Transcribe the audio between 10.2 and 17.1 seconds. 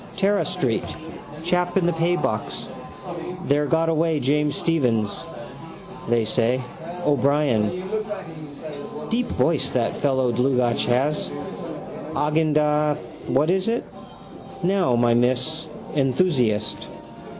Dlugacz has. Agendath what is it? Now, my miss. Enthusiast.